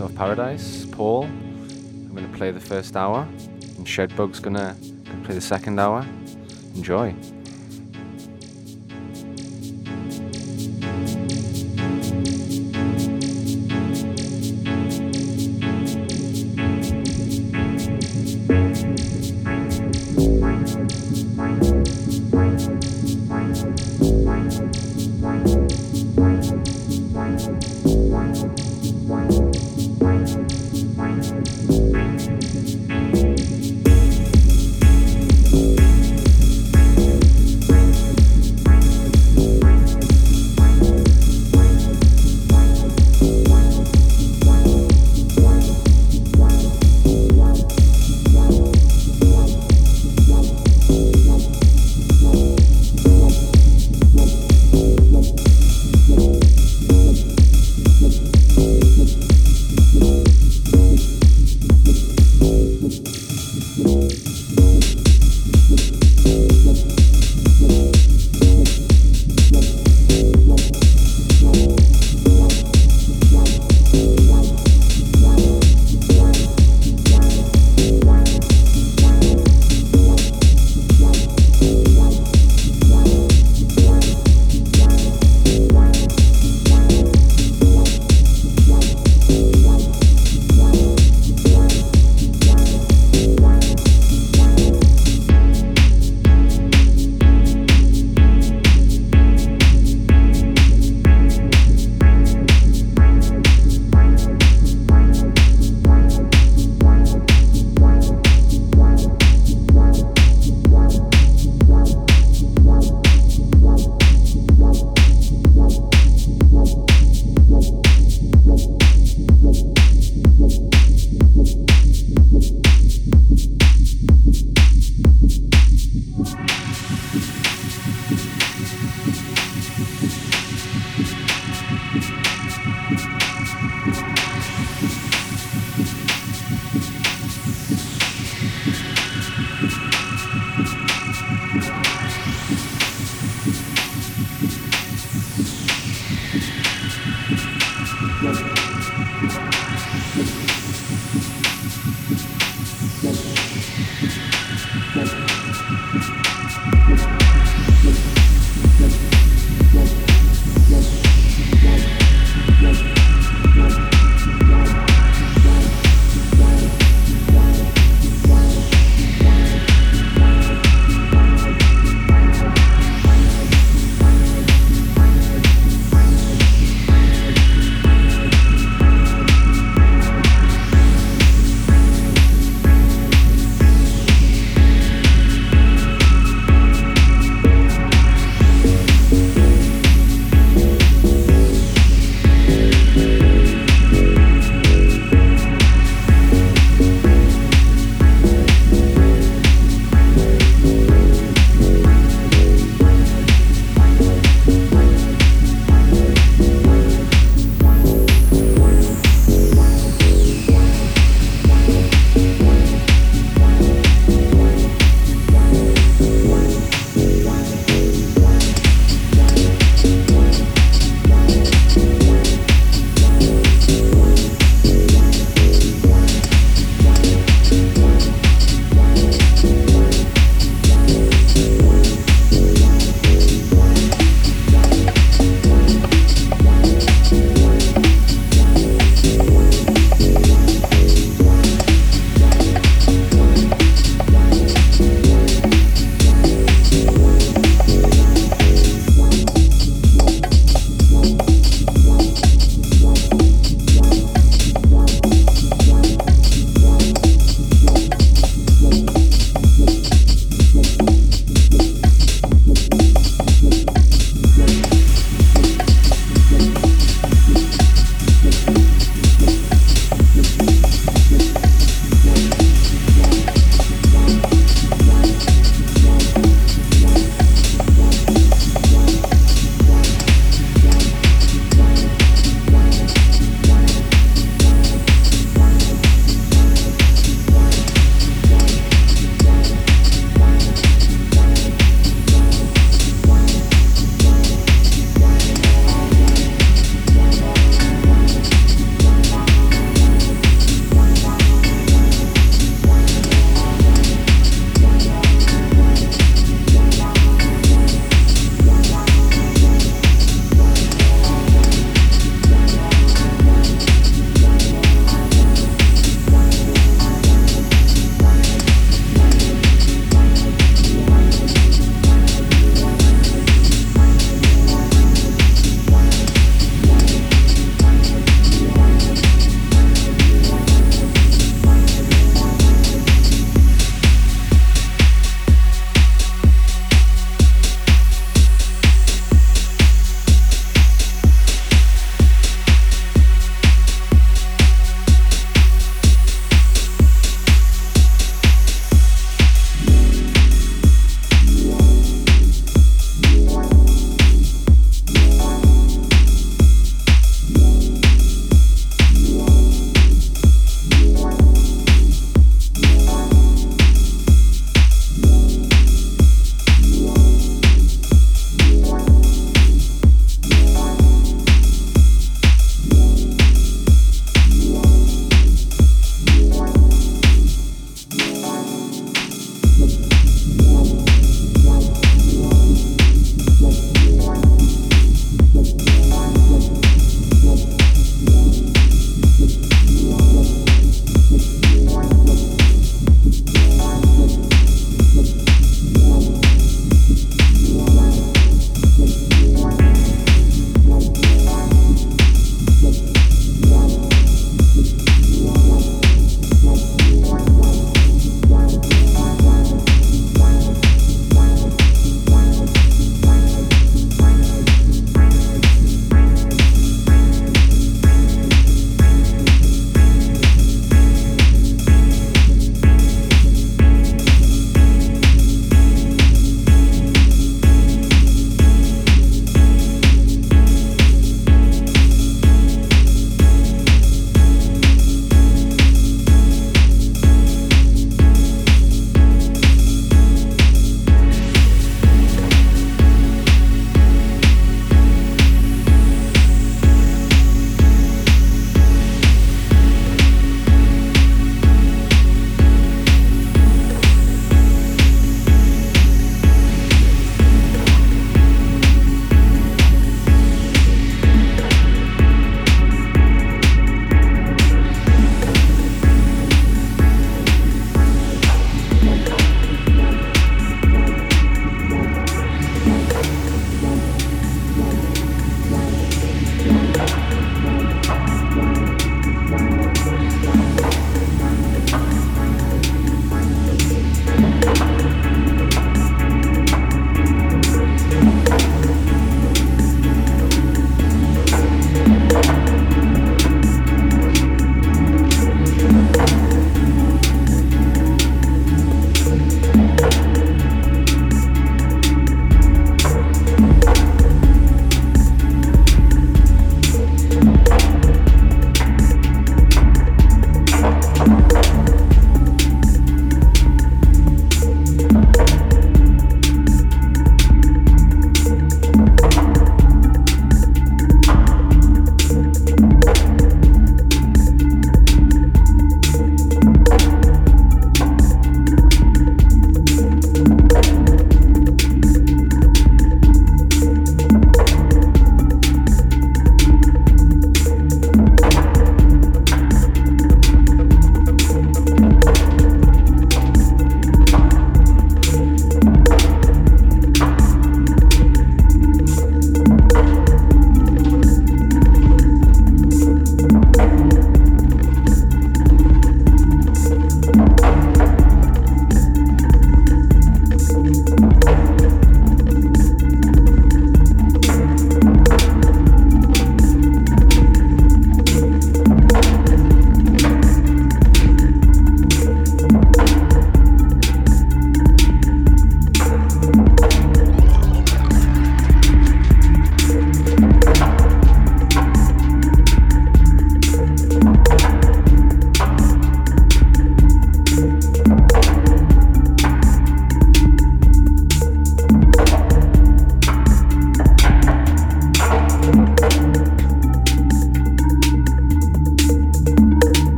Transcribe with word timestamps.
Of 0.00 0.14
Paradise, 0.14 0.84
Paul. 0.86 1.24
I'm 1.24 2.14
going 2.14 2.30
to 2.30 2.36
play 2.36 2.50
the 2.50 2.60
first 2.60 2.96
hour, 2.96 3.22
and 3.76 3.86
Shedbug's 3.86 4.40
going 4.40 4.56
to 4.56 4.76
play 5.24 5.34
the 5.34 5.40
second 5.40 5.78
hour. 5.78 6.06
Enjoy. 6.74 7.14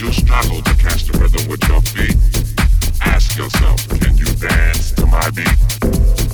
you 0.00 0.12
struggle 0.12 0.62
to 0.62 0.74
catch 0.76 1.04
the 1.04 1.18
rhythm 1.18 1.48
with 1.48 1.66
your 1.68 1.80
feet, 1.80 2.16
ask 3.00 3.36
yourself, 3.36 3.88
can 4.00 4.16
you 4.16 4.26
dance 4.36 4.92
to 4.92 5.06
my 5.06 5.30
beat? 5.30 6.27